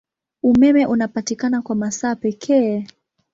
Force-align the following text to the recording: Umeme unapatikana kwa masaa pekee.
Umeme 0.43 0.85
unapatikana 0.85 1.61
kwa 1.61 1.75
masaa 1.75 2.15
pekee. 2.15 2.85